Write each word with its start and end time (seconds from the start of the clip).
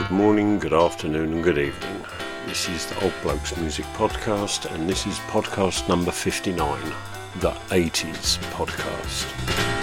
Good 0.00 0.12
morning, 0.12 0.58
good 0.58 0.72
afternoon, 0.72 1.34
and 1.34 1.44
good 1.44 1.58
evening. 1.58 2.04
This 2.46 2.70
is 2.70 2.86
the 2.86 3.04
Old 3.04 3.12
Blokes 3.22 3.54
Music 3.58 3.84
Podcast, 3.94 4.64
and 4.74 4.88
this 4.88 5.06
is 5.06 5.18
podcast 5.28 5.90
number 5.90 6.10
59, 6.10 6.56
the 7.40 7.50
80s 7.68 8.38
podcast. 8.54 9.79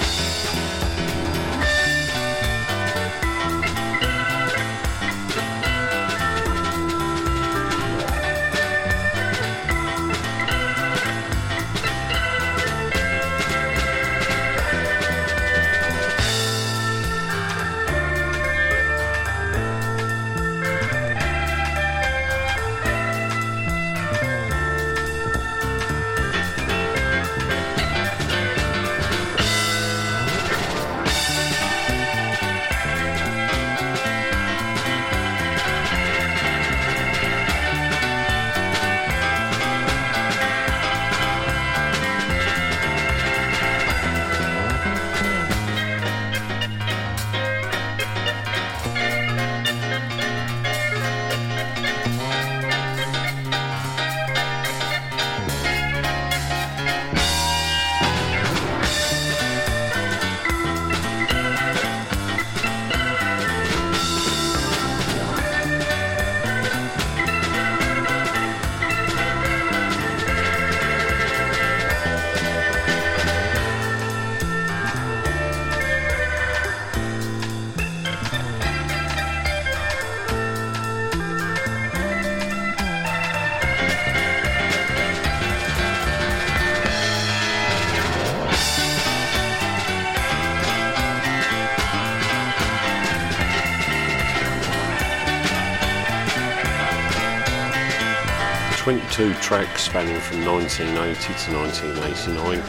22 99.47 99.63
tracks 99.63 99.83
spanning 99.83 100.19
from 100.19 100.45
1980 100.45 101.15
to 101.45 101.55
1989, 101.55 102.59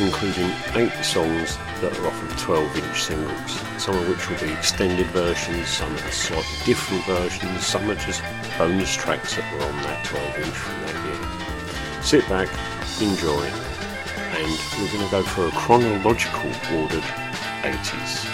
including 0.00 0.50
8 0.74 1.04
songs 1.04 1.58
that 1.82 1.98
are 1.98 2.06
off 2.06 2.22
of 2.22 2.38
12 2.38 2.78
inch 2.78 3.02
singles, 3.02 3.60
some 3.76 3.94
of 3.94 4.08
which 4.08 4.30
will 4.30 4.40
be 4.40 4.52
extended 4.54 5.06
versions, 5.08 5.68
some 5.68 5.92
are 5.92 6.10
slightly 6.10 6.64
different 6.64 7.04
versions, 7.04 7.66
some 7.66 7.90
are 7.90 7.94
just 7.96 8.22
bonus 8.56 8.94
tracks 8.94 9.36
that 9.36 9.44
were 9.52 9.64
on 9.66 9.76
that 9.82 10.02
12 10.06 10.38
inch 10.38 10.56
from 10.56 10.80
that 10.86 10.96
year. 11.04 12.02
Sit 12.02 12.26
back, 12.30 12.48
enjoy, 13.02 13.44
and 14.32 14.48
we're 14.80 14.92
going 14.92 15.04
to 15.04 15.10
go 15.10 15.22
for 15.22 15.46
a 15.46 15.50
chronological 15.50 16.50
ordered 16.72 17.04
80s. 17.62 18.33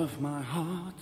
Of 0.00 0.20
my 0.20 0.42
heart. 0.42 0.93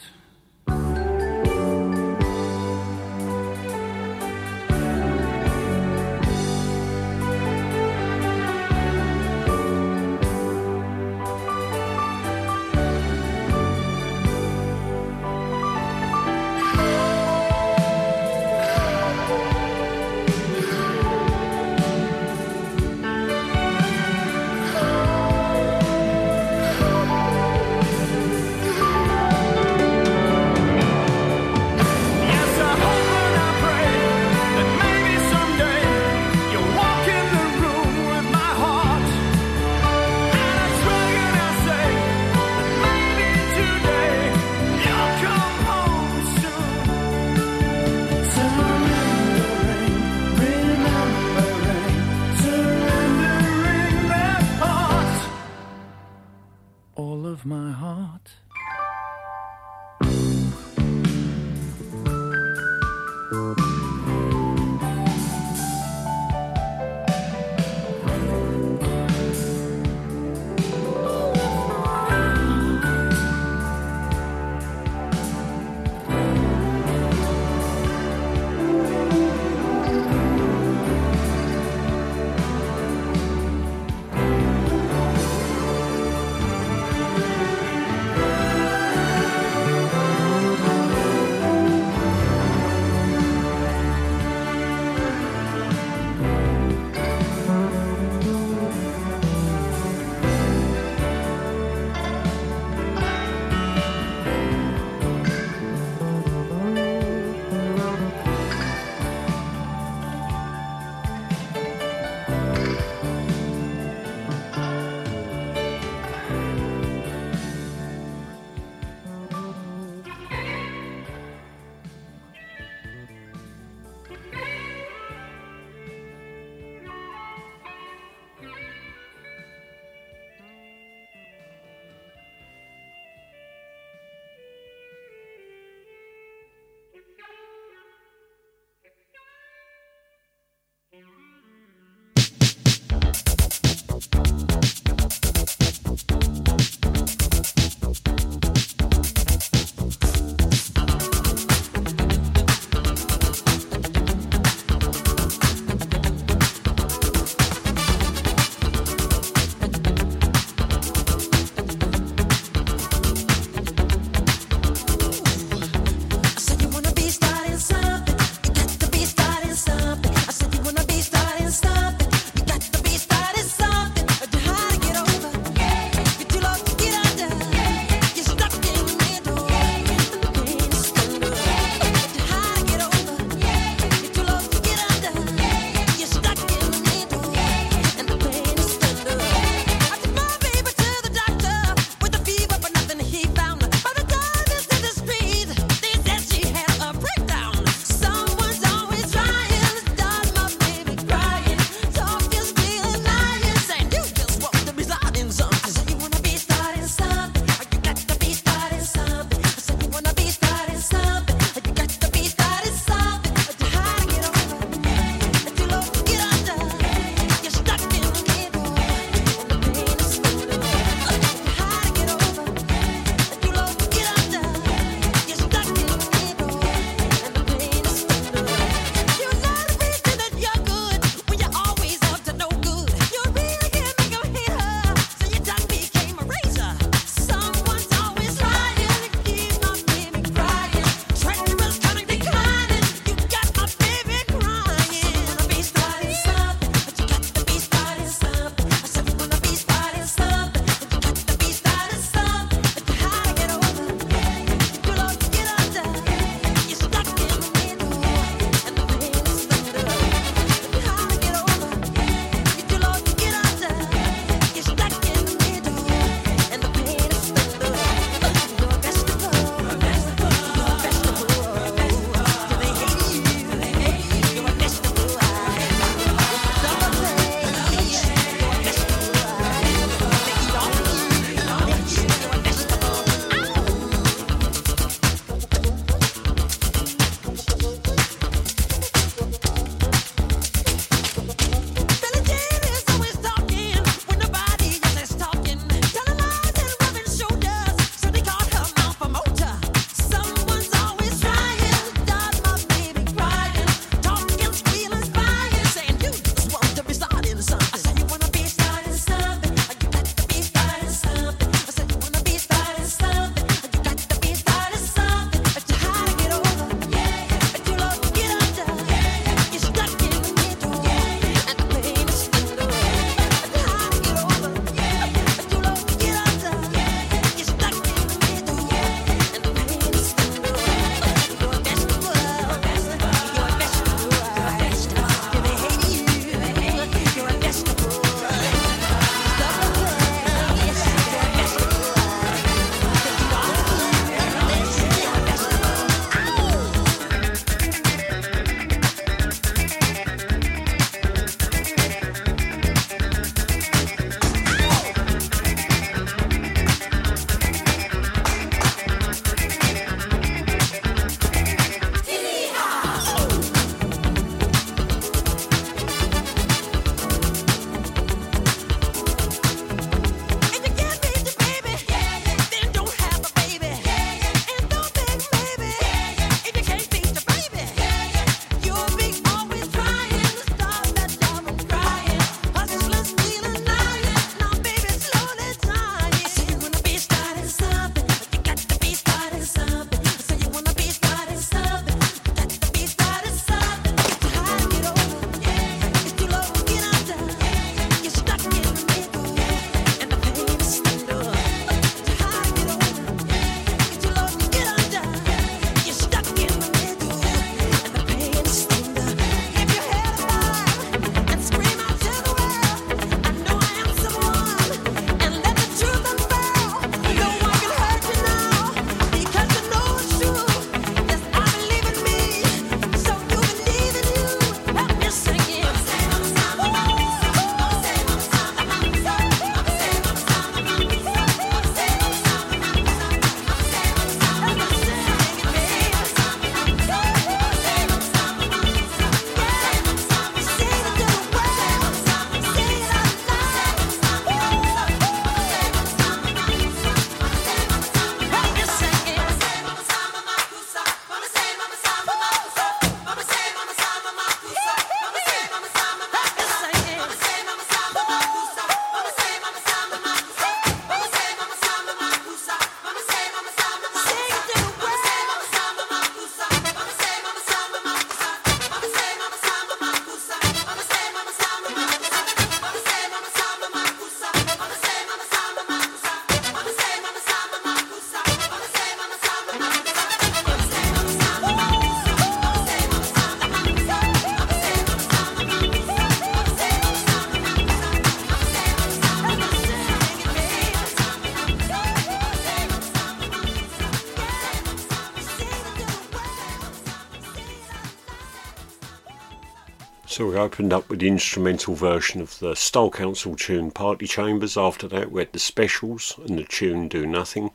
So 500.13 500.29
we 500.29 500.37
opened 500.37 500.75
up 500.75 500.91
with 500.91 500.99
the 501.01 501.09
instrumental 501.09 501.75
version 501.75 502.21
of 502.21 502.39
the 502.39 502.55
Style 502.55 502.91
Council 502.91 503.35
tune 503.35 503.71
Party 503.71 504.07
Chambers. 504.07 504.59
After 504.59 504.87
that, 504.89 505.11
we 505.11 505.23
had 505.23 505.33
the 505.33 505.39
specials 505.39 506.21
and 506.27 506.39
the 506.39 506.45
tune 506.45 506.89
Do 506.89 507.07
Nothing. 507.07 507.51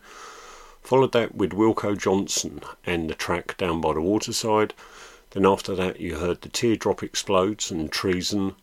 Followed 0.81 1.11
that 1.11 1.35
with 1.35 1.51
Wilko 1.51 1.95
Johnson 1.95 2.61
and 2.83 3.11
the 3.11 3.13
track 3.13 3.57
Down 3.57 3.79
by 3.79 3.93
the 3.93 4.01
Waterside. 4.01 4.73
Then 5.29 5.45
after 5.45 5.75
that, 5.75 5.99
you 5.99 6.15
heard 6.15 6.41
the 6.41 6.49
Teardrop 6.49 7.03
Explodes 7.03 7.69
and 7.69 7.91
Treason, 7.91 8.55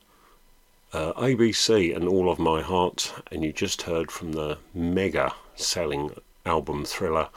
uh, 0.92 1.12
ABC 1.12 1.94
and 1.94 2.08
All 2.08 2.28
of 2.28 2.40
My 2.40 2.62
Heart, 2.62 3.14
and 3.30 3.44
you 3.44 3.52
just 3.52 3.82
heard 3.82 4.10
from 4.10 4.32
the 4.32 4.58
mega 4.74 5.32
selling 5.54 6.10
album 6.44 6.84
Thriller, 6.84 7.28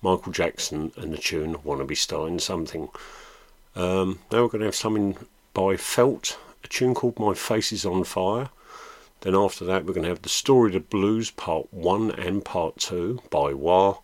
Michael 0.00 0.32
Jackson 0.32 0.92
and 0.96 1.12
the 1.12 1.18
tune 1.18 1.56
Wanna 1.62 1.84
Be 1.84 1.94
Starting 1.94 2.38
Something. 2.38 2.88
Um, 3.74 4.20
now 4.32 4.40
we're 4.40 4.48
going 4.48 4.60
to 4.60 4.68
have 4.68 4.74
something 4.74 5.18
by 5.56 5.74
Felt, 5.74 6.38
a 6.62 6.68
tune 6.68 6.92
called 6.92 7.18
My 7.18 7.32
Face 7.32 7.72
is 7.72 7.86
on 7.86 8.04
Fire. 8.04 8.50
Then 9.22 9.34
after 9.34 9.64
that, 9.64 9.86
we're 9.86 9.94
going 9.94 10.02
to 10.02 10.10
have 10.10 10.20
The 10.20 10.28
Story 10.28 10.68
of 10.68 10.74
the 10.74 10.80
Blues 10.80 11.30
Part 11.30 11.72
1 11.72 12.10
and 12.10 12.44
Part 12.44 12.76
2 12.76 13.22
by 13.30 13.54
Wah. 13.54 14.00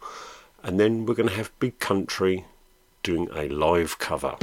And 0.63 0.81
then 0.81 1.05
we're 1.05 1.15
going 1.15 1.29
to 1.29 1.35
have 1.35 1.53
Big 1.59 1.79
Country 1.79 2.47
doing 3.03 3.29
a 3.35 3.51
live 3.51 3.99
cover. 3.99 4.39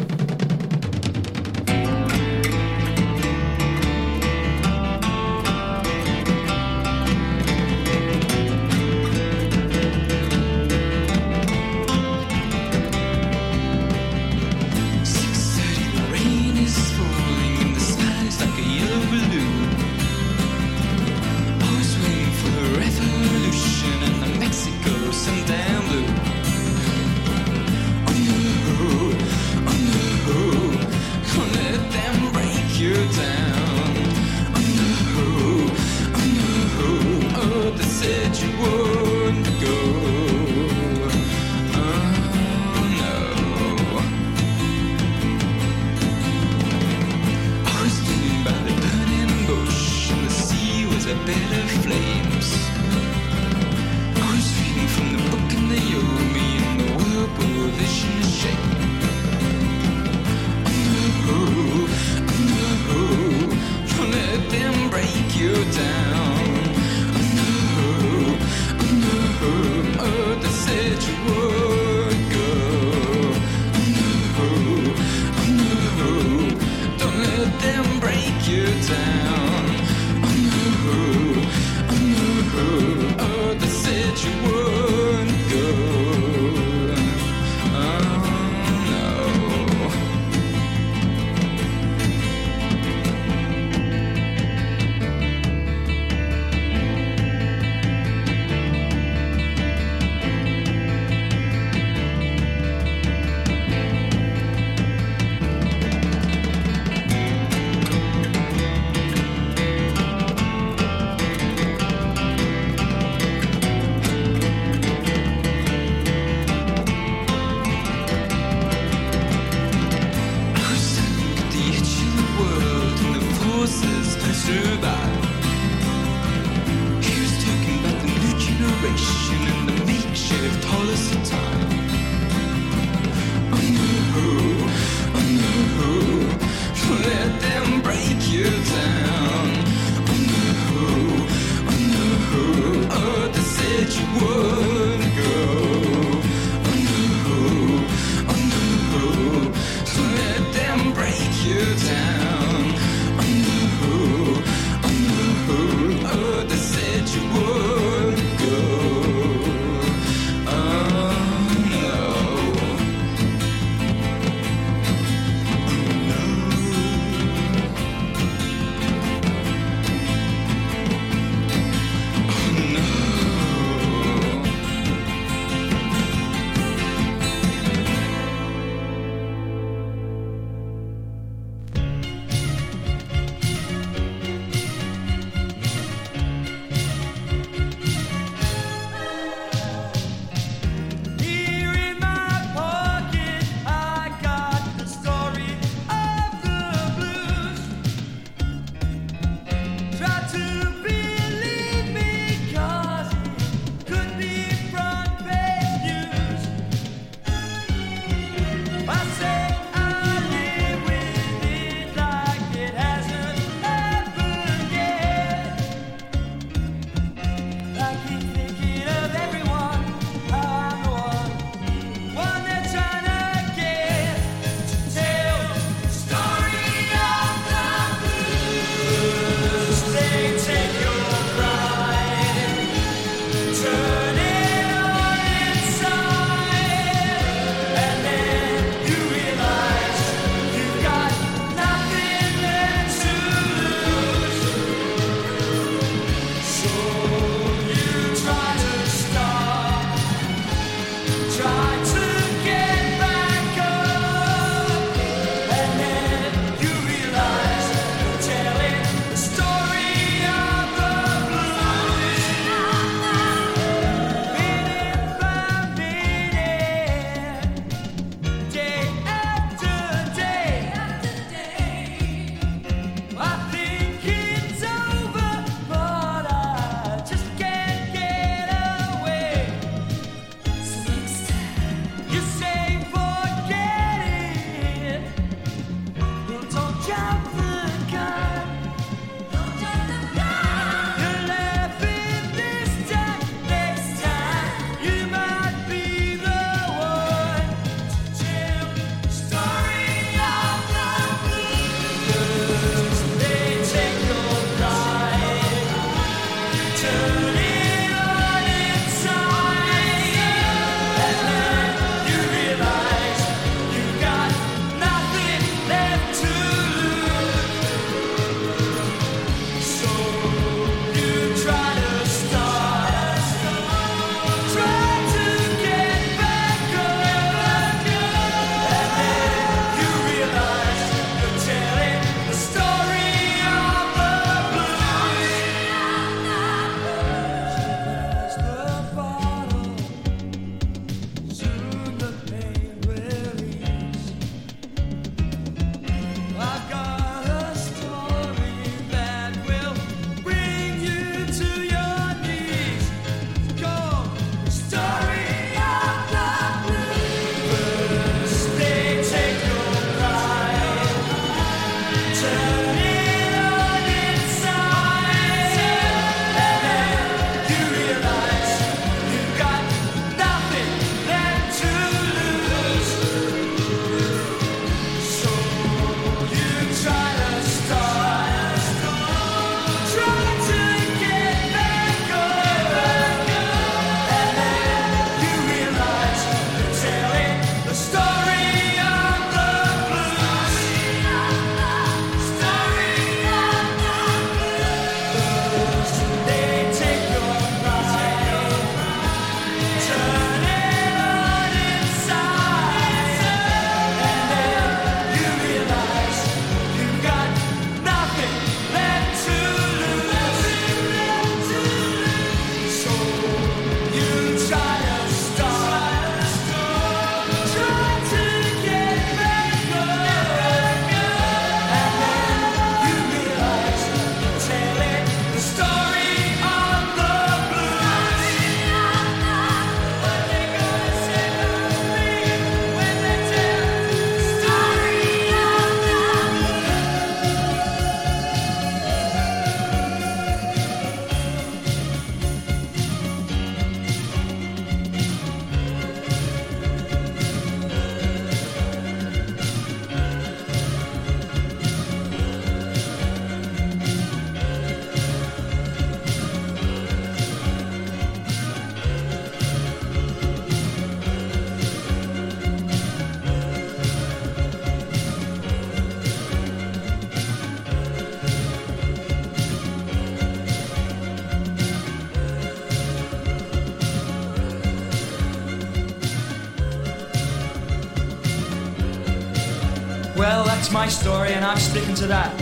Story, 480.89 481.33
and 481.33 481.45
I'm 481.45 481.57
sticking 481.57 481.95
to 481.95 482.07
that. 482.07 482.37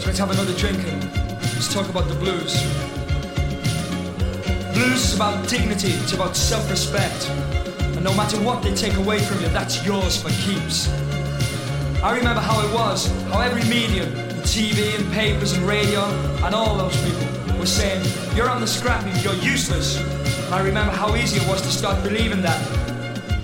So 0.00 0.06
let's 0.06 0.18
have 0.18 0.30
another 0.30 0.54
drink 0.54 0.78
and 0.86 1.04
let's 1.54 1.72
talk 1.72 1.88
about 1.88 2.08
the 2.08 2.14
blues. 2.14 2.62
Blues 4.72 5.04
is 5.04 5.14
about 5.14 5.48
dignity, 5.48 5.92
it's 5.92 6.12
about 6.12 6.36
self 6.36 6.68
respect. 6.70 7.28
And 7.96 8.02
no 8.02 8.14
matter 8.14 8.38
what 8.38 8.62
they 8.62 8.74
take 8.74 8.94
away 8.94 9.18
from 9.18 9.40
you, 9.40 9.48
that's 9.48 9.84
yours 9.84 10.20
for 10.20 10.30
keeps. 10.30 10.88
I 12.02 12.16
remember 12.16 12.40
how 12.40 12.66
it 12.66 12.72
was, 12.74 13.06
how 13.28 13.40
every 13.40 13.64
medium, 13.64 14.08
TV 14.42 14.98
and 14.98 15.12
papers 15.12 15.52
and 15.52 15.66
radio, 15.66 16.02
and 16.44 16.54
all 16.54 16.76
those 16.76 16.96
people 17.04 17.58
were 17.58 17.66
saying, 17.66 18.04
You're 18.34 18.48
on 18.48 18.60
the 18.60 18.66
scrap 18.66 19.04
heap, 19.04 19.22
you're 19.22 19.34
useless. 19.34 19.98
And 20.46 20.54
I 20.54 20.60
remember 20.62 20.92
how 20.92 21.14
easy 21.14 21.40
it 21.40 21.48
was 21.48 21.62
to 21.62 21.68
start 21.68 22.02
believing 22.02 22.42
that. 22.42 22.60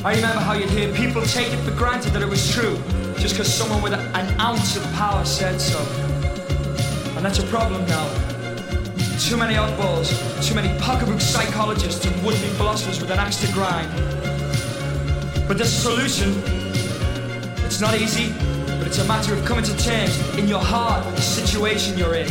I 0.04 0.14
remember 0.14 0.40
how 0.40 0.54
you'd 0.54 0.70
hear 0.70 0.92
people 0.94 1.22
take 1.22 1.52
it 1.52 1.58
for 1.58 1.72
granted 1.72 2.12
that 2.12 2.22
it 2.22 2.28
was 2.28 2.50
true, 2.52 2.78
just 3.20 3.35
because 3.35 3.52
someone 3.52 3.83
with 3.83 3.92
an 3.92 4.40
ounce 4.40 4.76
of 4.76 4.83
power 4.94 5.24
said 5.26 5.61
so. 5.61 5.78
And 7.16 7.24
that's 7.24 7.38
a 7.38 7.46
problem 7.48 7.87
now. 7.87 8.09
Too 9.18 9.37
many 9.37 9.54
oddballs, 9.54 10.09
too 10.42 10.54
many 10.54 10.76
pocketbook 10.80 11.20
psychologists 11.20 12.06
and 12.06 12.24
would-be 12.24 12.48
philosophers 12.56 12.98
with 12.98 13.11
an 13.11 13.18
axe 13.18 13.37
to 13.42 13.52
grind. 13.52 13.90
But 15.46 15.59
there's 15.59 15.74
a 15.74 15.80
solution. 15.80 16.42
It's 17.66 17.80
not 17.83 17.94
easy, 18.00 18.33
but 18.78 18.87
it's 18.87 18.98
a 18.98 19.04
matter 19.04 19.35
of 19.35 19.44
coming 19.44 19.64
to 19.64 19.76
terms 19.76 20.18
in 20.38 20.48
your 20.48 20.61
heart 20.62 21.04
with 21.04 21.16
the 21.16 21.22
situation 21.22 21.98
you're 21.98 22.14
in. 22.14 22.28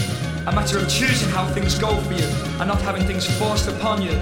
A 0.47 0.52
matter 0.52 0.80
of 0.80 0.89
choosing 0.89 1.30
how 1.30 1.45
things 1.45 1.78
go 1.78 1.95
for 2.02 2.13
you 2.13 2.25
and 2.60 2.67
not 2.67 2.82
having 2.82 3.06
things 3.06 3.28
forced 3.38 3.67
upon 3.67 4.02
you. 4.02 4.13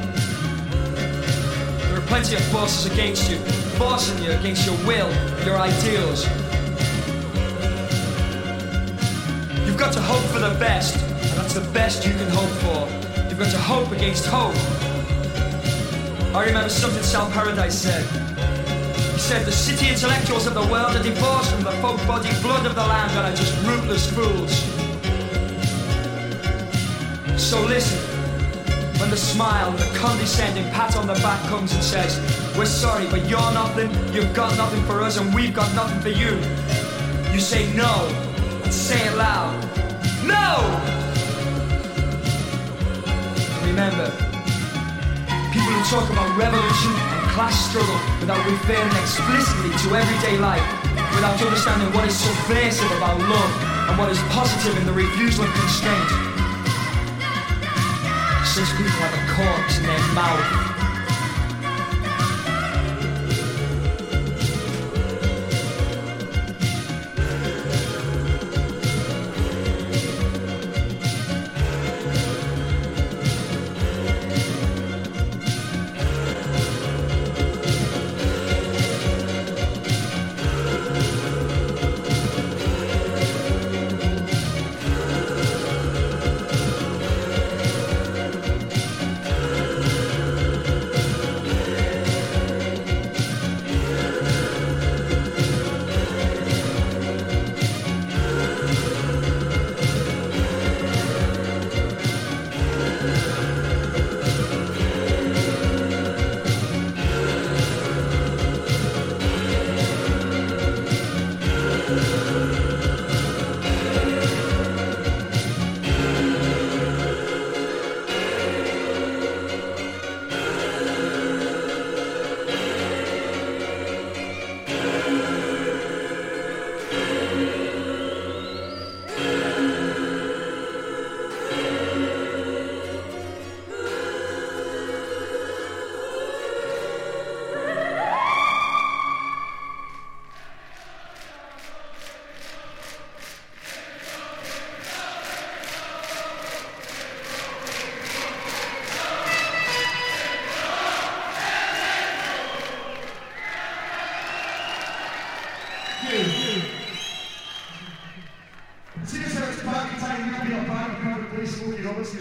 There 1.88 1.98
are 1.98 2.08
plenty 2.08 2.36
of 2.36 2.44
forces 2.48 2.92
against 2.92 3.32
you, 3.32 3.38
forcing 3.80 4.22
you 4.22 4.32
against 4.32 4.66
your 4.66 4.76
will, 4.86 5.10
your 5.46 5.58
ideals. 5.58 6.28
You've 9.78 9.86
got 9.86 9.94
to 9.94 10.02
hope 10.02 10.24
for 10.34 10.40
the 10.40 10.58
best, 10.60 10.96
and 11.06 11.38
that's 11.38 11.54
the 11.54 11.62
best 11.72 12.04
you 12.04 12.12
can 12.12 12.28
hope 12.32 12.50
for. 12.66 12.90
You've 13.30 13.38
got 13.38 13.52
to 13.52 13.60
hope 13.60 13.92
against 13.92 14.26
hope. 14.26 14.56
I 16.36 16.46
remember 16.48 16.68
something 16.68 17.04
Sal 17.04 17.30
Paradise 17.30 17.78
said. 17.78 18.04
He 19.14 19.20
said 19.20 19.46
the 19.46 19.52
city 19.52 19.90
intellectuals 19.90 20.48
of 20.48 20.56
the 20.56 20.66
world 20.66 20.96
are 20.96 21.04
divorced 21.04 21.54
from 21.54 21.64
the 21.64 21.74
folk 21.74 21.98
body 22.08 22.32
blood 22.42 22.66
of 22.66 22.74
the 22.74 22.82
land 22.82 23.12
and 23.12 23.28
are 23.28 23.36
just 23.36 23.54
rootless 23.68 24.10
fools. 24.10 24.52
So 27.40 27.64
listen, 27.64 28.00
when 29.00 29.12
the 29.12 29.16
smile 29.16 29.70
and 29.70 29.78
the 29.78 29.96
condescending 29.96 30.68
pat 30.72 30.96
on 30.96 31.06
the 31.06 31.20
back 31.22 31.40
comes 31.50 31.72
and 31.76 31.84
says, 31.84 32.18
We're 32.58 32.66
sorry, 32.66 33.06
but 33.12 33.30
you're 33.30 33.52
nothing, 33.54 33.92
you've 34.12 34.34
got 34.34 34.58
nothing 34.58 34.84
for 34.86 35.04
us, 35.04 35.20
and 35.20 35.32
we've 35.36 35.54
got 35.54 35.72
nothing 35.76 36.00
for 36.02 36.10
you. 36.10 36.34
You 37.32 37.40
say 37.40 37.72
no, 37.76 38.08
and 38.64 38.74
say 38.74 39.06
it 39.06 39.16
loud. 39.16 39.67
No! 40.28 40.60
Remember, 43.64 44.12
people 45.56 45.72
who 45.72 45.84
talk 45.88 46.10
about 46.12 46.28
revolution 46.36 46.92
and 46.92 47.32
class 47.32 47.56
struggle 47.70 47.96
without 48.20 48.44
referring 48.44 48.92
explicitly 49.00 49.72
to 49.72 49.96
everyday 49.96 50.38
life, 50.38 50.68
without 51.16 51.40
understanding 51.40 51.88
what 51.94 52.06
is 52.08 52.16
subversive 52.16 52.92
about 52.98 53.20
love 53.20 53.52
and 53.88 53.98
what 53.98 54.12
is 54.12 54.20
positive 54.36 54.78
in 54.78 54.86
the 54.86 54.94
refusal 54.94 55.46
of 55.46 55.54
constraint. 55.56 56.10
Since 58.44 58.70
people 58.76 59.00
have 59.00 59.16
a 59.16 59.24
corpse 59.32 59.78
in 59.78 59.84
their 59.84 60.14
mouth. 60.14 60.77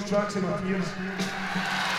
Tracks 0.06 0.36
in 0.36 0.42
my 0.42 0.70
ears. 0.70 1.95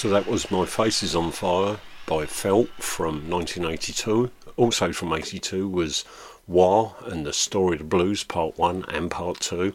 So 0.00 0.08
that 0.08 0.26
was 0.26 0.50
My 0.50 0.64
Face 0.64 1.02
is 1.02 1.14
on 1.14 1.30
Fire 1.30 1.76
by 2.06 2.24
Felt 2.24 2.70
from 2.78 3.28
1982. 3.28 4.30
Also 4.56 4.94
from 4.94 5.12
82 5.12 5.68
was 5.68 6.06
Wah! 6.46 6.94
and 7.04 7.26
the 7.26 7.34
Story 7.34 7.74
of 7.74 7.80
the 7.80 7.84
Blues 7.84 8.24
Part 8.24 8.56
1 8.56 8.86
and 8.88 9.10
Part 9.10 9.40
2. 9.40 9.74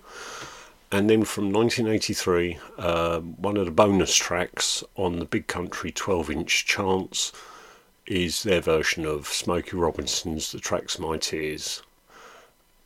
And 0.91 1.11
then 1.11 1.25
from 1.25 1.53
1983, 1.53 2.57
uh, 2.79 3.19
one 3.19 3.55
of 3.55 3.65
the 3.65 3.71
bonus 3.71 4.15
tracks 4.15 4.83
on 4.95 5.19
the 5.19 5.25
Big 5.25 5.45
Country 5.45 5.91
12 5.91 6.31
inch 6.31 6.65
chance 6.65 7.31
is 8.07 8.41
their 8.41 8.61
version 8.61 9.05
of 9.05 9.27
Smokey 9.27 9.77
Robinson's 9.77 10.51
The 10.51 10.59
Tracks 10.59 10.97
My 10.97 11.17
Tears. 11.17 11.83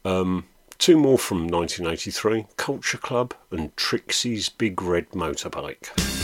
Um, 0.04 0.44
two 0.78 0.98
more 0.98 1.18
from 1.18 1.48
1983 1.48 2.48
Culture 2.58 2.98
Club 2.98 3.34
and 3.50 3.74
Trixie's 3.78 4.50
Big 4.50 4.82
Red 4.82 5.12
Motorbike. 5.12 6.18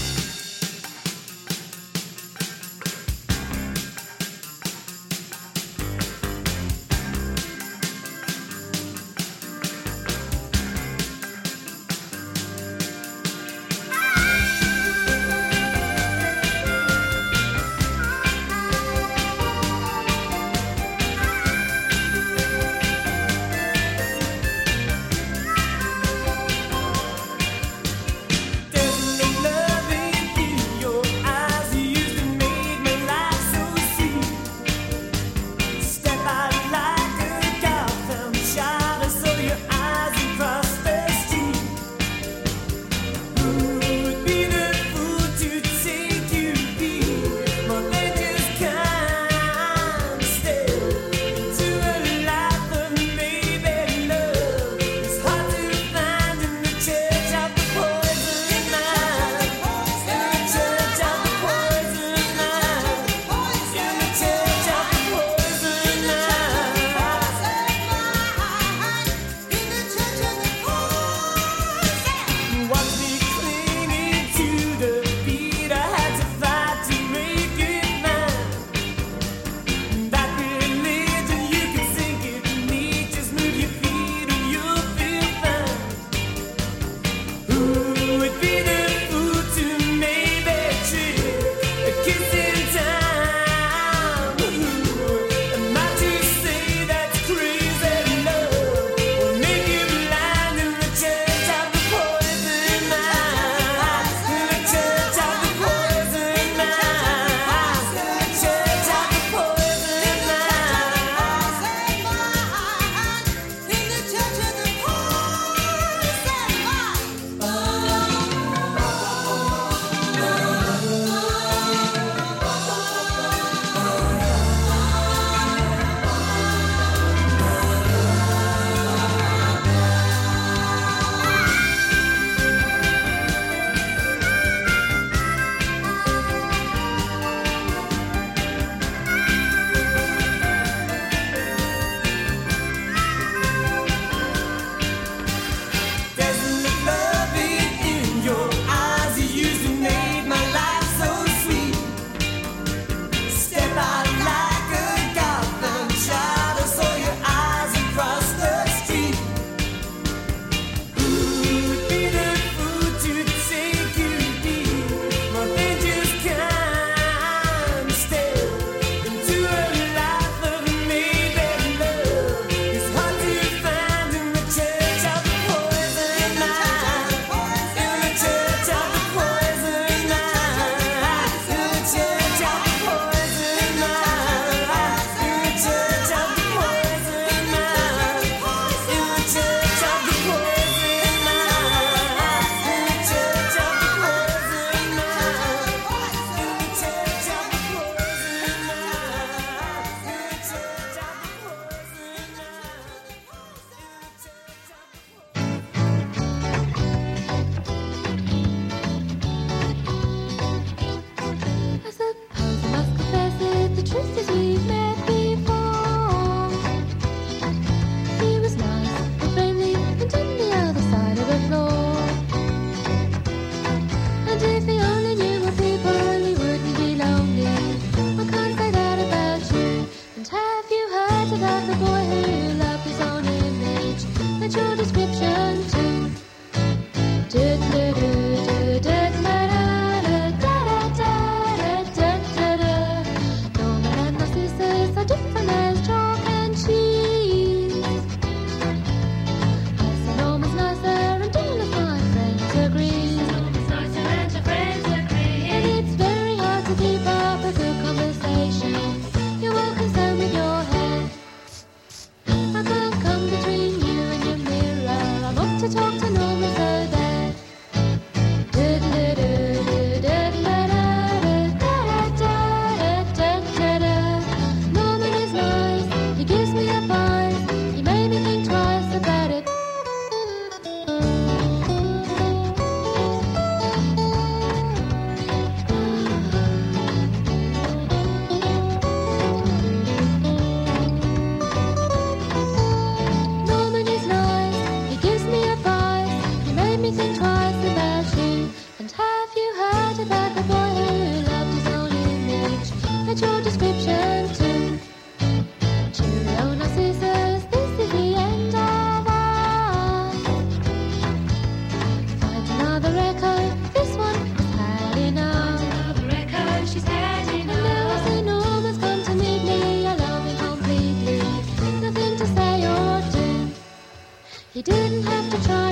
He 324.55 324.61
didn't 324.61 325.03
have 325.03 325.29
to 325.31 325.47
try 325.49 325.64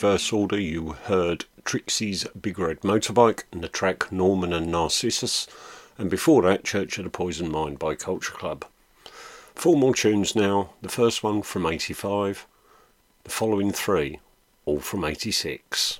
reverse 0.00 0.32
order, 0.32 0.60
you 0.60 0.92
heard 1.06 1.44
Trixie's 1.64 2.24
Big 2.40 2.56
Red 2.56 2.82
Motorbike 2.82 3.42
and 3.50 3.64
the 3.64 3.68
track 3.68 4.12
Norman 4.12 4.52
and 4.52 4.70
Narcissus, 4.70 5.48
and 5.98 6.08
before 6.08 6.42
that, 6.42 6.62
Church 6.62 6.98
of 6.98 7.04
the 7.04 7.10
Poison 7.10 7.50
Mind 7.50 7.80
by 7.80 7.96
Culture 7.96 8.32
Club. 8.32 8.64
Four 9.56 9.76
more 9.76 9.96
tunes 9.96 10.36
now, 10.36 10.70
the 10.82 10.88
first 10.88 11.24
one 11.24 11.42
from 11.42 11.66
85, 11.66 12.46
the 13.24 13.30
following 13.30 13.72
three, 13.72 14.20
all 14.66 14.78
from 14.78 15.04
86. 15.04 15.98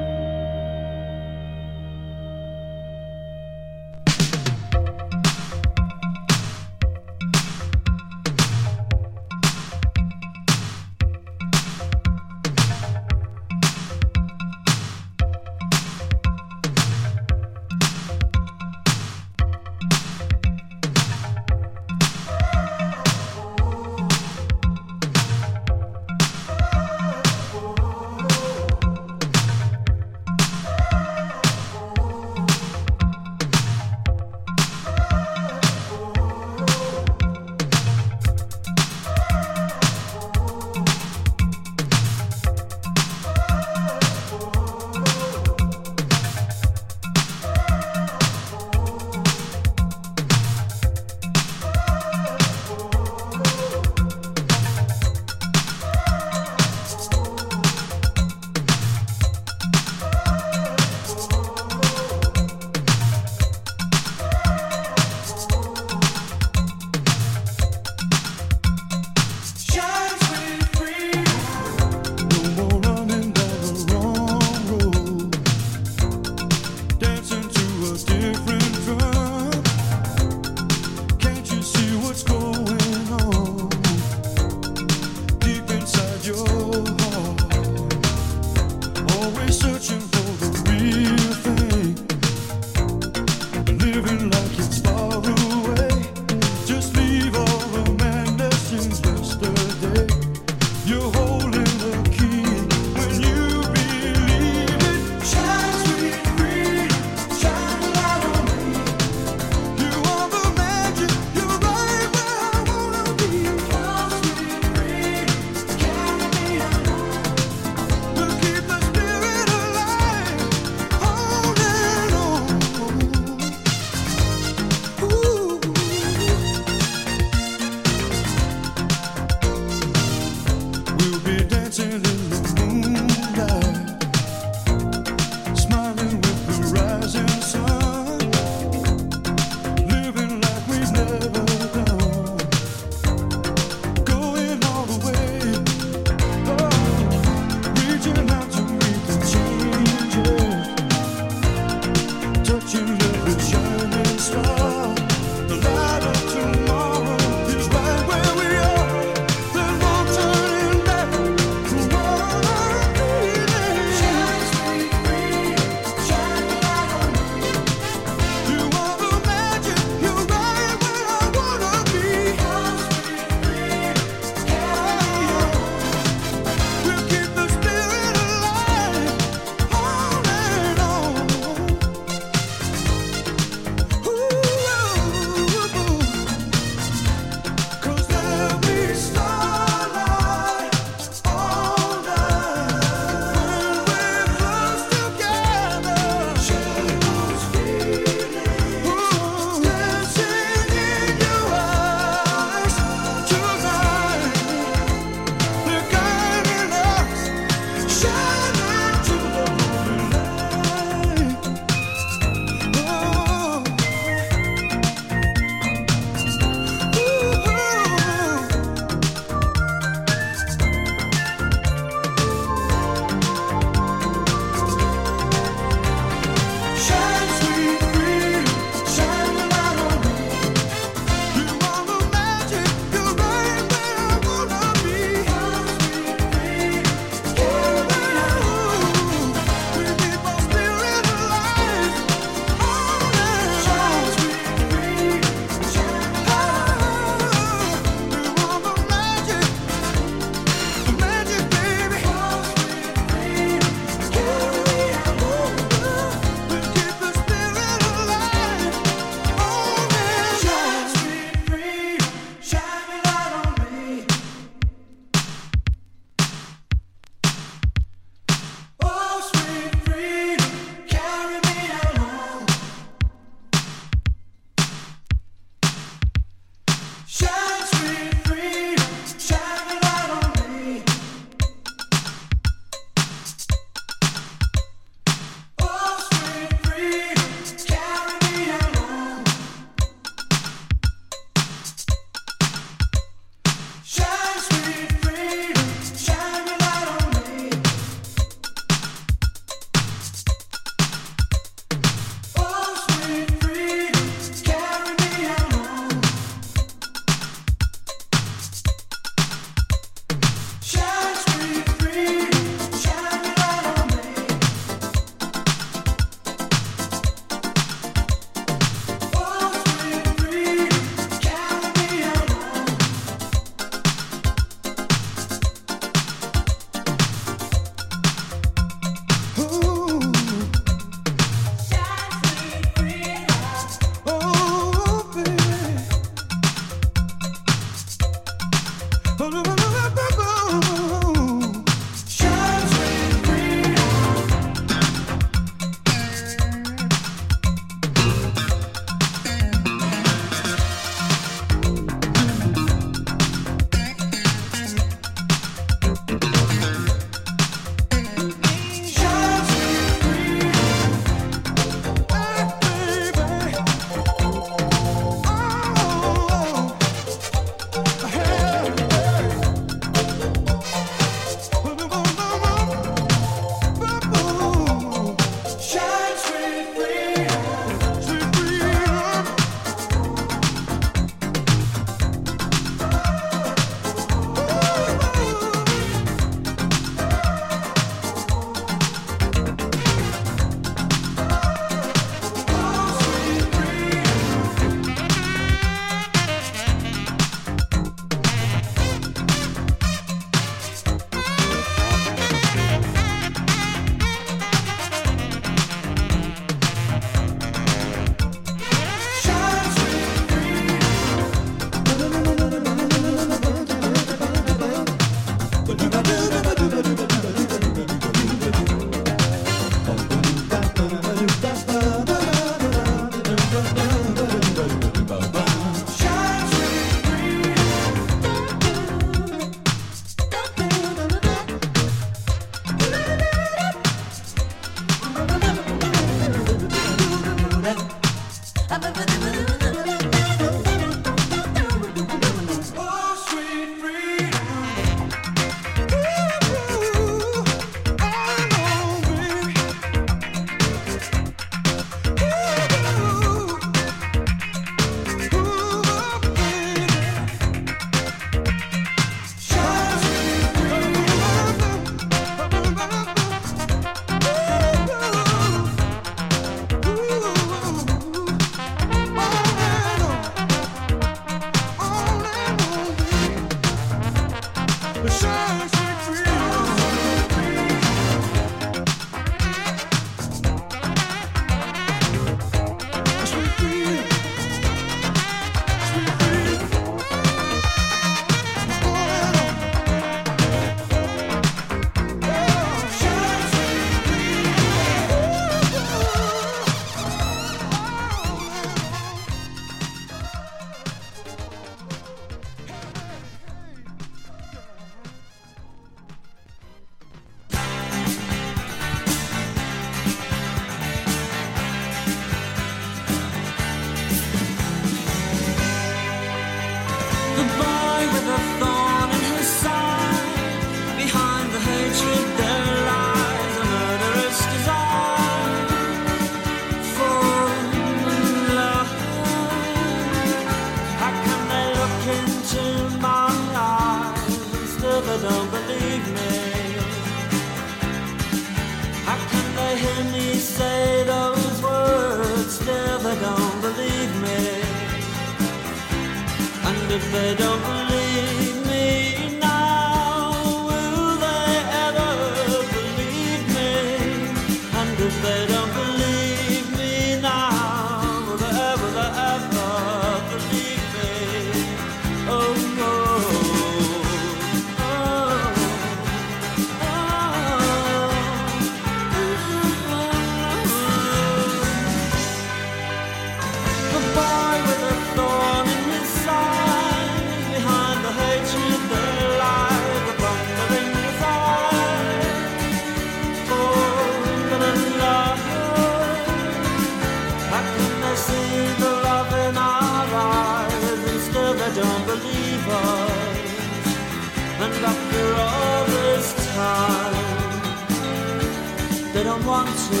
Want 599.48 599.68
to 599.68 600.00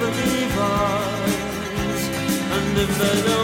believe 0.00 0.58
us. 0.58 2.02
And 2.56 2.78
if 2.78 2.90
they 2.98 3.16
don't 3.28 3.41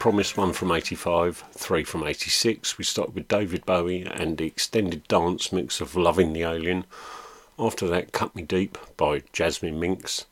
promised, 0.00 0.36
one 0.36 0.54
from 0.54 0.72
85, 0.72 1.44
three 1.52 1.84
from 1.84 2.04
86. 2.04 2.78
We 2.78 2.84
started 2.84 3.14
with 3.14 3.28
David 3.28 3.66
Bowie 3.66 4.02
and 4.02 4.38
the 4.38 4.46
extended 4.46 5.06
dance 5.06 5.52
mix 5.52 5.80
of 5.80 5.94
Loving 5.94 6.32
the 6.32 6.42
Alien. 6.42 6.86
After 7.58 7.86
that, 7.88 8.10
Cut 8.10 8.34
Me 8.34 8.42
Deep 8.42 8.78
by 8.96 9.22
Jasmine 9.32 9.78
Minks. 9.78 10.24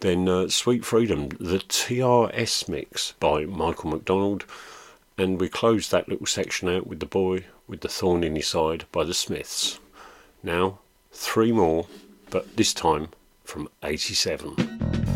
Then 0.00 0.28
uh, 0.28 0.48
Sweet 0.48 0.84
Freedom, 0.84 1.30
the 1.40 1.58
TRS 1.58 2.68
mix 2.68 3.12
by 3.18 3.44
Michael 3.44 3.90
McDonald. 3.90 4.44
And 5.18 5.40
we 5.40 5.48
closed 5.48 5.90
that 5.90 6.08
little 6.08 6.26
section 6.26 6.68
out 6.68 6.86
with 6.86 7.00
The 7.00 7.06
Boy 7.06 7.44
with 7.66 7.80
the 7.80 7.88
Thorn 7.88 8.22
in 8.22 8.36
His 8.36 8.46
Side 8.46 8.84
by 8.92 9.02
the 9.02 9.14
Smiths. 9.14 9.80
Now, 10.44 10.78
three 11.10 11.50
more, 11.50 11.88
but 12.30 12.56
this 12.56 12.72
time 12.72 13.08
from 13.42 13.68
87. 13.82 15.15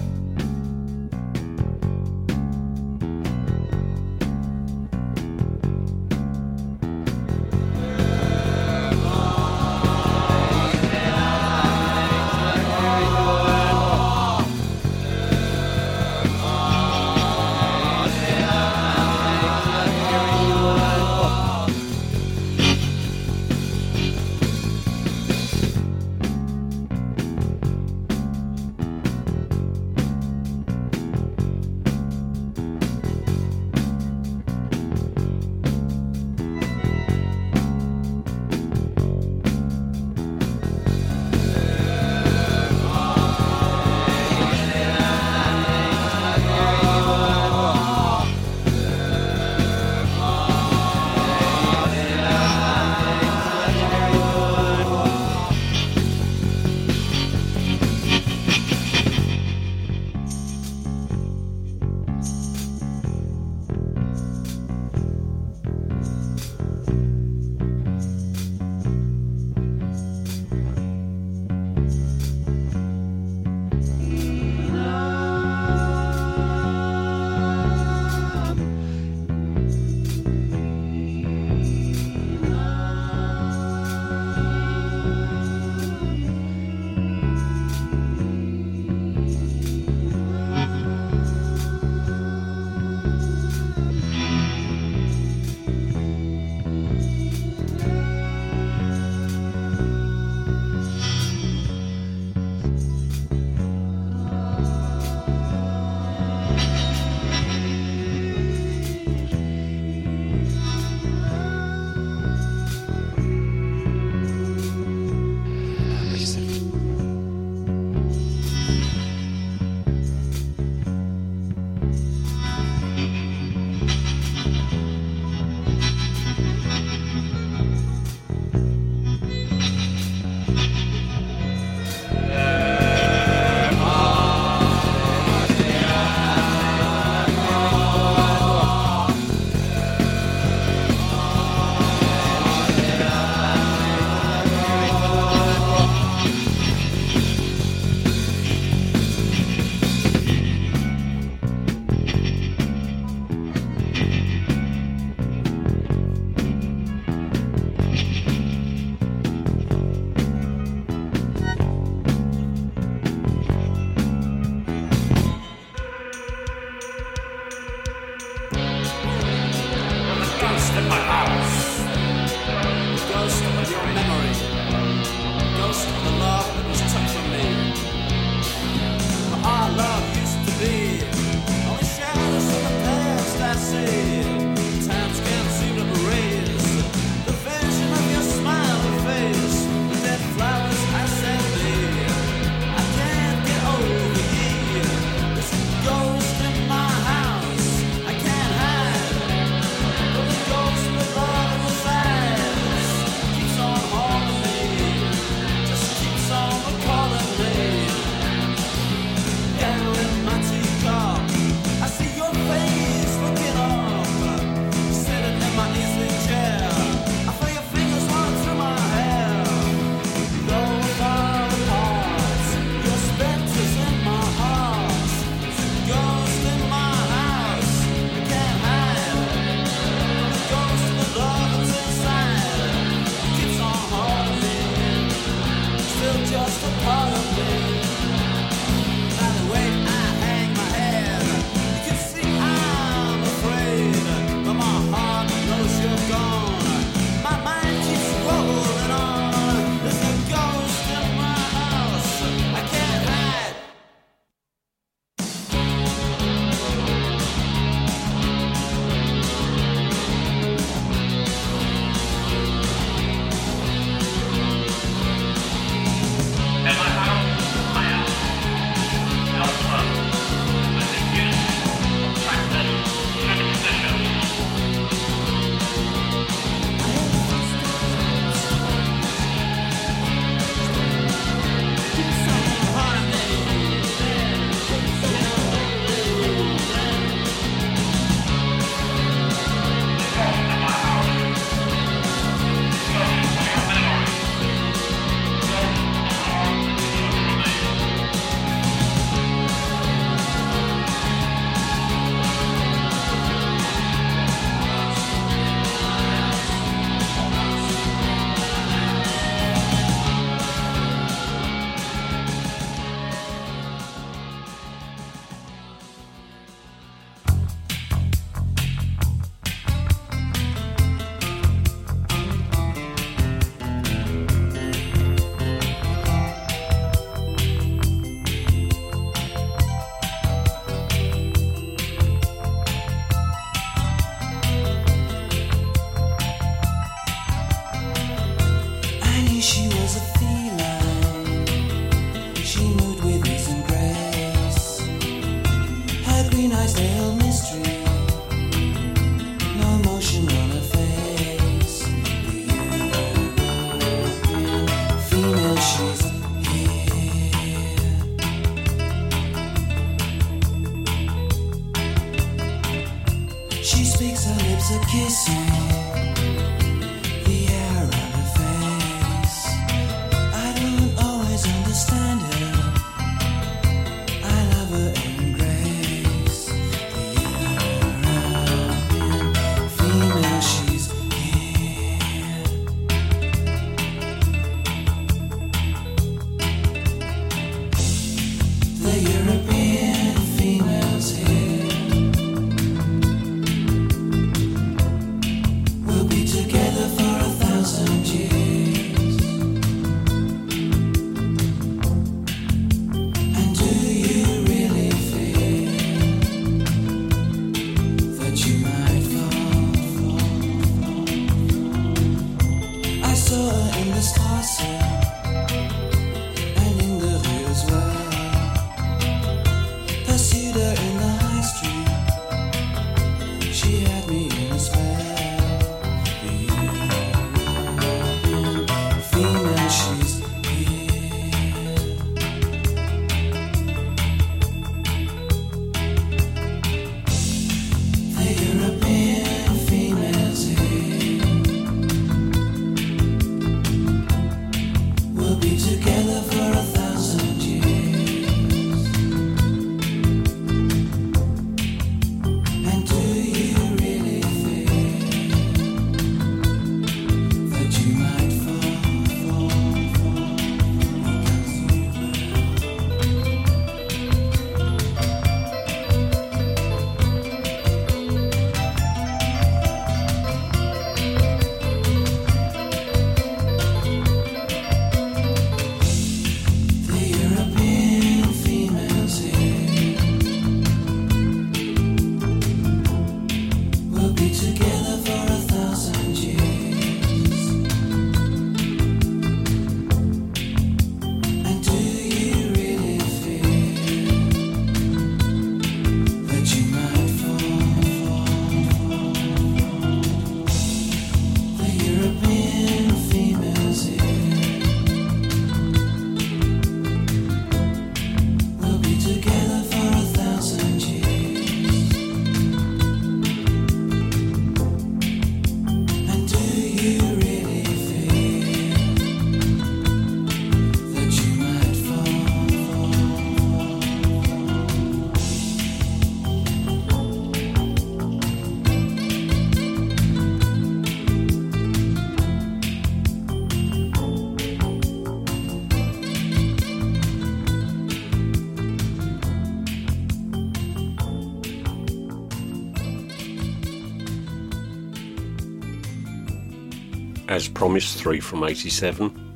Promised, 547.61 547.99
three 547.99 548.21
from 548.21 548.43
87. 548.43 549.35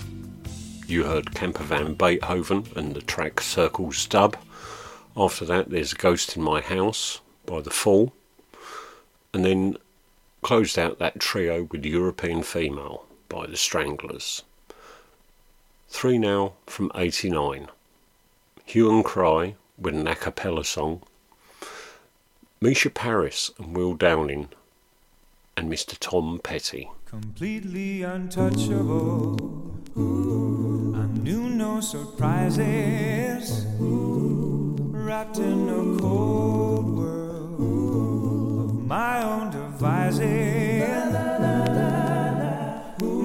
You 0.87 1.05
heard 1.05 1.35
Camper 1.35 1.63
Van 1.63 1.93
Beethoven 1.93 2.65
and 2.75 2.95
the 2.95 3.03
track 3.03 3.43
Circle 3.43 3.93
Stub. 3.93 4.39
After 5.15 5.45
that, 5.45 5.69
there's 5.69 5.93
Ghost 5.93 6.35
in 6.35 6.43
My 6.43 6.63
House 6.63 7.21
by 7.45 7.61
The 7.61 7.69
Fall. 7.69 8.15
And 9.35 9.45
then 9.45 9.77
closed 10.41 10.79
out 10.79 10.99
that 11.01 11.21
trio 11.21 11.65
with 11.65 11.85
European 11.85 12.43
Female 12.43 13.05
by 13.29 13.47
The 13.47 13.59
Stranglers. 13.59 14.43
Three 15.91 16.17
now 16.17 16.55
from 16.67 16.91
89. 16.95 17.69
Hue 18.65 18.91
and 18.91 19.05
Cry 19.05 19.57
with 19.77 19.95
an 19.95 20.09
a 20.09 20.15
cappella 20.15 20.65
song. 20.65 21.03
Mica 22.59 22.89
Paris 22.89 23.51
and 23.59 23.77
Will 23.77 23.93
Downing 23.93 24.49
and 25.59 25.71
Mr. 25.71 25.95
Tom 26.01 26.41
Petty. 26.43 26.89
Completely 27.21 28.03
untouchable. 28.03 29.37
I 29.97 31.07
knew 31.23 31.49
no 31.49 31.81
surprises, 31.81 33.65
wrapped 33.79 35.39
in 35.39 35.69
a 35.69 36.01
cold 36.01 36.97
world 36.97 38.69
of 38.69 38.85
my 38.85 39.23
own 39.23 39.53
devising. 39.53 40.81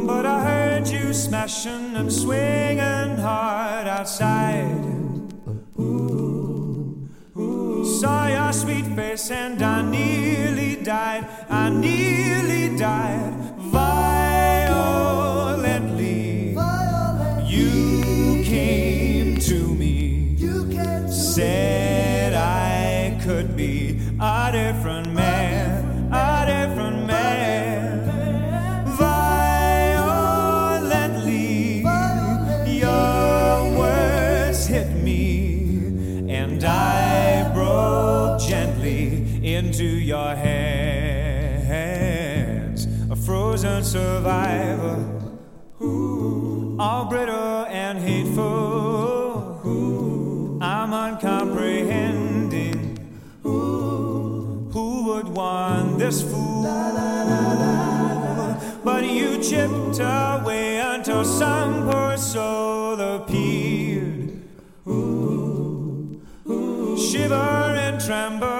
But 0.05 0.25
I 0.27 0.43
heard 0.43 0.87
you 0.87 1.11
smashing 1.11 1.95
and 1.95 2.13
swinging 2.13 3.17
hard 3.17 3.87
outside. 3.87 4.88
Saw 7.99 8.27
your 8.27 8.53
sweet 8.53 8.85
face 8.95 9.29
and 9.29 9.61
I 9.61 9.81
nearly 9.81 10.77
died. 10.77 11.27
I 11.49 11.67
nearly 11.69 12.77
died 12.77 13.33
violently. 13.57 15.35
You 17.45 18.41
came 18.45 19.37
to 19.39 19.75
me, 19.75 20.37
said 21.09 21.78
Frozen 43.59 43.83
survivor, 43.83 45.03
all 46.79 47.09
brittle 47.09 47.65
and 47.67 47.99
hateful. 47.99 49.59
I'm 50.61 50.93
uncomprehending. 50.93 52.97
Who 53.43 55.03
would 55.07 55.27
want 55.27 55.99
this 55.99 56.21
fool? 56.21 56.63
But 58.85 59.03
you 59.03 59.43
chipped 59.43 59.99
away 59.99 60.79
until 60.79 61.25
some 61.25 61.91
poor 61.91 62.15
soul 62.15 62.97
appeared. 63.01 64.41
Shiver 66.97 67.35
and 67.35 67.99
tremble 67.99 68.58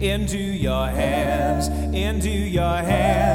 into 0.00 0.38
your 0.38 0.86
hands, 0.86 1.68
into 1.94 2.30
your 2.30 2.76
hands, 2.76 3.27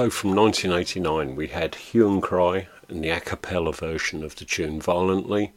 So 0.00 0.08
from 0.08 0.34
1989, 0.34 1.36
we 1.36 1.48
had 1.48 1.74
Hue 1.74 2.10
and 2.10 2.22
Cry 2.22 2.68
and 2.88 3.04
the 3.04 3.10
a 3.10 3.20
cappella 3.20 3.74
version 3.74 4.24
of 4.24 4.34
the 4.34 4.46
tune 4.46 4.80
Violently. 4.80 5.52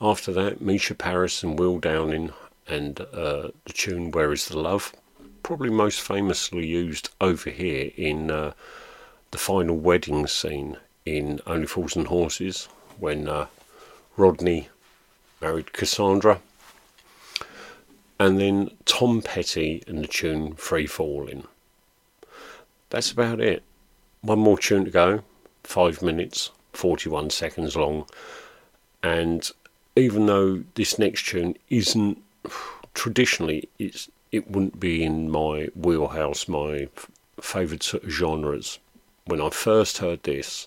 After 0.00 0.32
that, 0.34 0.60
Mica 0.60 0.94
Paris 0.94 1.42
and 1.42 1.58
Will 1.58 1.80
Downing 1.80 2.32
and 2.68 3.00
uh, 3.00 3.48
the 3.64 3.72
tune 3.72 4.12
Where 4.12 4.32
Is 4.32 4.46
the 4.46 4.56
Love, 4.56 4.94
probably 5.42 5.70
most 5.70 6.00
famously 6.00 6.64
used 6.64 7.10
over 7.20 7.50
here 7.50 7.90
in 7.96 8.30
uh, 8.30 8.52
the 9.32 9.38
final 9.38 9.76
wedding 9.76 10.28
scene 10.28 10.76
in 11.04 11.40
Only 11.44 11.66
Fools 11.66 11.96
and 11.96 12.06
Horses 12.06 12.68
when 13.00 13.28
uh, 13.28 13.48
Rodney 14.16 14.68
married 15.40 15.72
Cassandra. 15.72 16.40
And 18.20 18.38
then 18.38 18.70
Tom 18.84 19.22
Petty 19.22 19.82
and 19.88 20.04
the 20.04 20.06
tune 20.06 20.54
Free 20.54 20.86
Falling. 20.86 21.48
That's 22.90 23.10
about 23.10 23.40
it. 23.40 23.62
One 24.22 24.38
more 24.38 24.58
tune 24.58 24.84
to 24.84 24.90
go, 24.90 25.22
five 25.64 26.02
minutes, 26.02 26.50
41 26.72 27.30
seconds 27.30 27.76
long. 27.76 28.06
And 29.02 29.50
even 29.96 30.26
though 30.26 30.64
this 30.74 30.98
next 30.98 31.26
tune 31.26 31.56
isn't 31.70 32.22
traditionally, 32.94 33.68
it's 33.78 34.08
it 34.32 34.50
wouldn't 34.50 34.80
be 34.80 35.04
in 35.04 35.30
my 35.30 35.68
wheelhouse, 35.74 36.48
my 36.48 36.88
f- 36.96 37.10
favourite 37.40 37.82
sort 37.82 38.04
of 38.04 38.10
genres. 38.10 38.78
When 39.24 39.40
I 39.40 39.50
first 39.50 39.98
heard 39.98 40.22
this, 40.24 40.66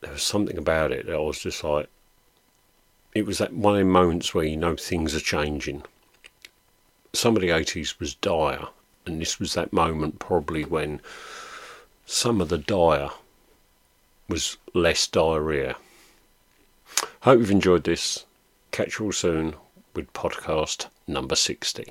there 0.00 0.12
was 0.12 0.22
something 0.22 0.58
about 0.58 0.92
it 0.92 1.06
that 1.06 1.14
I 1.14 1.18
was 1.18 1.40
just 1.40 1.64
like, 1.64 1.88
it 3.14 3.26
was 3.26 3.38
that 3.38 3.52
one 3.52 3.74
of 3.74 3.78
them 3.78 3.90
moments 3.90 4.34
where 4.34 4.44
you 4.44 4.56
know 4.56 4.76
things 4.76 5.14
are 5.14 5.20
changing. 5.20 5.82
Some 7.12 7.36
of 7.36 7.42
the 7.42 7.48
80s 7.48 7.98
was 7.98 8.14
dire, 8.14 8.68
and 9.06 9.20
this 9.20 9.38
was 9.38 9.54
that 9.54 9.72
moment 9.72 10.18
probably 10.18 10.64
when 10.64 11.00
some 12.06 12.40
of 12.40 12.48
the 12.48 12.58
dire 12.58 13.10
was 14.28 14.56
less 14.72 15.06
diarrhea. 15.06 15.76
Hope 17.20 17.40
you've 17.40 17.50
enjoyed 17.50 17.84
this. 17.84 18.24
Catch 18.70 18.98
you 18.98 19.06
all 19.06 19.12
soon 19.12 19.54
with 19.94 20.12
podcast 20.12 20.86
number 21.06 21.36
60. 21.36 21.84